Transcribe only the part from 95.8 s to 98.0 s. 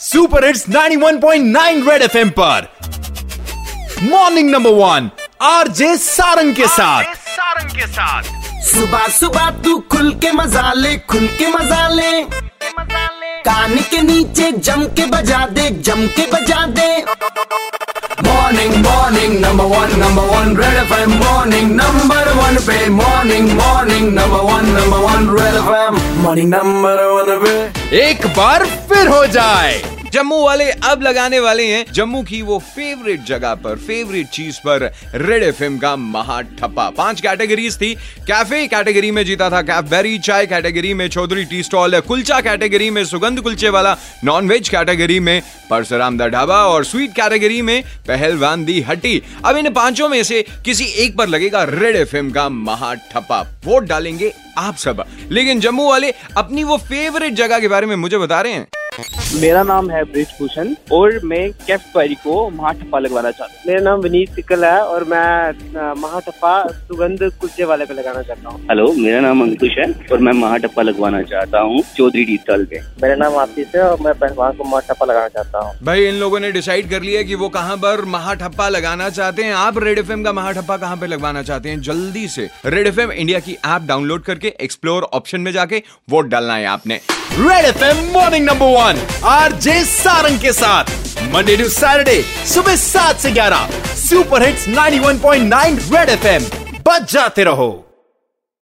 red F M बच जाते रहो।